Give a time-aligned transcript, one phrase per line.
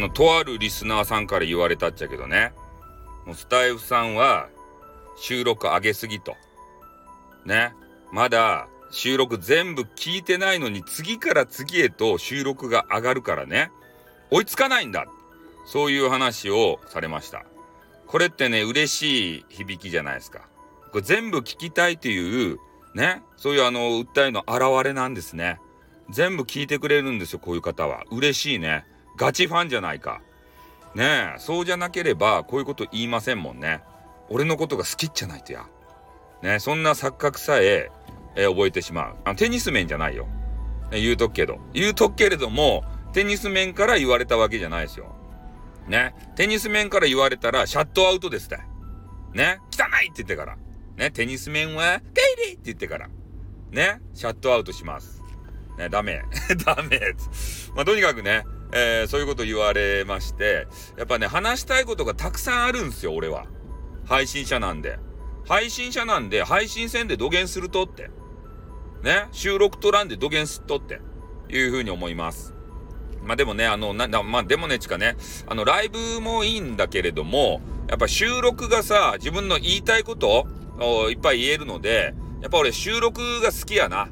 [0.00, 2.52] の、とあるリスナーさんから言われたっちゃけどね。
[3.26, 4.48] もうスタイフさんは
[5.16, 6.36] 収録上げすぎと。
[7.44, 7.74] ね。
[8.12, 13.70] まだ収録全部聞いてないのに次から次へと収録が上がるからね。
[14.30, 15.06] 追いつかないんだ。
[15.66, 17.44] そういう話をされました。
[18.06, 20.48] これってね、嬉しい響きじゃないですか。
[20.90, 22.58] これ全部聞きたいという、
[22.94, 25.60] ね、そういうあの、訴えの表れなんですね。
[26.10, 28.02] 全部聞いてくれるんですよ、こういう方は。
[28.10, 28.84] 嬉しいね。
[29.20, 30.22] ガチファンじゃないか。
[30.94, 33.82] ねえ、そうじゃなければ、こういうこと言いませんもんね。
[34.30, 35.66] 俺のことが好きっちゃないとや。
[36.42, 37.90] ねそんな錯覚さえ、
[38.34, 39.16] えー、覚えてしまう。
[39.26, 40.26] あテニス面じゃないよ。
[40.90, 41.58] ね、言うとくけど。
[41.74, 45.14] 言うとくけれども、テニス面から言われたわけじゃないですよ。
[45.86, 46.14] ね。
[46.34, 48.56] テニス面から言われたら、シャットアウトですって。
[49.34, 49.58] ね。
[49.70, 50.56] 汚いって言ってから。
[50.96, 51.10] ね。
[51.10, 53.08] テニス面は、テイリーって言ってから。
[53.70, 54.00] ね。
[54.14, 55.22] シャットアウトします。
[55.76, 55.90] ね。
[55.90, 56.22] ダメ。
[56.64, 56.98] ダメ。
[57.74, 63.46] まあ、とにかくね、えー、そういうこと言われまして、やっぱね、話したいことがたくさんあるんですよ、俺は。
[64.04, 64.98] 配信者なんで。
[65.46, 68.10] 配信者なんで、配信戦で土下するとって。
[69.02, 71.00] ね、収録とらんで土下すっとって、
[71.48, 72.54] いうふうに思います。
[73.22, 80.46] まあでもね、あの、な、まあでもね、ちかね、あの、ライブもいいんだけれども、やっぱ収録がさ、自分の言いたいこと
[80.78, 84.08] をいっぱい言えるので、やっぱ俺収録が好きやな。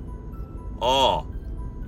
[0.80, 1.24] ああ。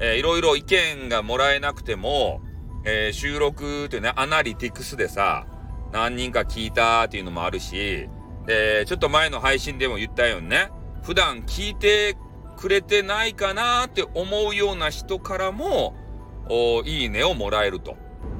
[0.02, 2.40] えー、いろいろ意見がもらえなくても、
[2.84, 5.46] えー、収録ってね、アナリティクスでさ、
[5.92, 8.08] 何人か聞いたっていうのもあるし、
[8.46, 10.70] で、ちょっと前の配信でも言ったようにね、
[11.02, 12.16] 普段聞いて
[12.56, 15.94] くれてないかなって思うような人からも、
[16.48, 17.96] おいいねをもらえると。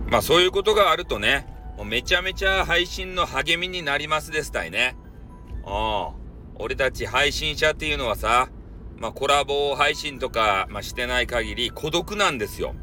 [0.09, 1.47] まあそういうことがあるとね、
[1.77, 4.97] もうめちゃめちゃ配信の励みになりますですたいね。
[5.65, 6.21] ああ。
[6.57, 8.51] 俺たち配信者っていうのはさ、
[8.99, 12.75] まあコラボ配信とか、まあ、してない限り孤独なんですよ。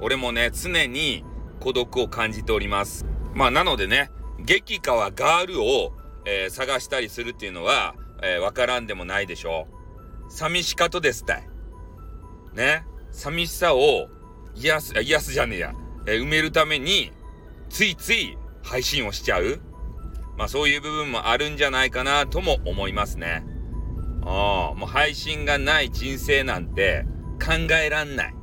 [0.00, 1.24] 俺もね、常に
[1.60, 3.06] 孤独を感じております。
[3.34, 5.92] まあ、なのでね、激川ガールを、
[6.24, 9.68] えー、探したりするっていうのは、えー、わからんでもないでしょ
[10.28, 10.32] う。
[10.32, 11.48] 寂しかとですたい。
[12.54, 12.84] ね。
[13.10, 14.08] 寂しさを
[14.54, 15.74] 癒す、癒すじゃねえや。
[16.06, 17.12] えー、埋めるために、
[17.68, 19.60] ついつい配信をしちゃう。
[20.36, 23.44] まあそういう部分もあるんじゃないかなとも思いますね。
[24.24, 27.04] ああ、もう配信がない人生なんて
[27.44, 28.34] 考えらんない。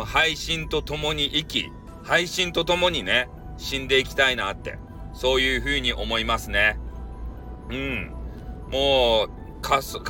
[0.00, 0.04] ね。
[0.04, 1.72] もう配信と共に生き、
[2.02, 4.78] 配信と共にね、死んでいきたいなって、
[5.12, 6.78] そういう風に思いますね。
[7.70, 8.12] うん。
[8.70, 9.30] もう、
[9.62, 10.00] 仮想、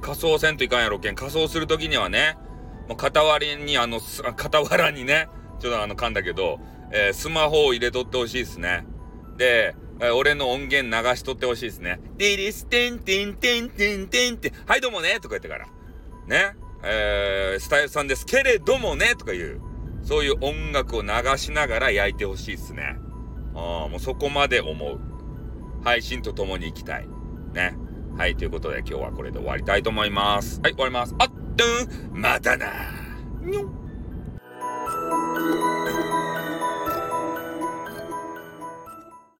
[0.00, 1.14] 仮想せんといかんやろけん。
[1.14, 2.38] 仮装するときにはね、
[2.88, 5.28] もう傍りに、あの、傍 らにね、
[5.60, 6.58] ちょっとあの、噛んだけど、
[6.92, 8.86] えー、スマホを入れとってほしいですね。
[9.36, 12.00] で、え、俺の音源流しとってほしいですね。
[12.16, 15.66] ディリステンテンテンテンテンって、はいどうもねとか言ってから。
[16.26, 16.56] ね。
[16.82, 19.60] えー、スタイルさんですけれどもね、とかいう、
[20.02, 22.96] そういう音楽を流しながら焼いてほしいっすね。
[23.54, 25.00] あもうそこまで思う。
[25.82, 27.08] 配信と共に行きたい。
[27.52, 27.76] ね。
[28.16, 30.60] はい、ということで今日はこれで終わりたいと思います。
[30.62, 31.14] はい、終わります。
[31.18, 31.64] あっ、ど
[32.16, 32.66] ん、またな
[33.42, 33.70] にょ